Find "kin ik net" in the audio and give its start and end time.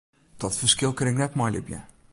0.95-1.35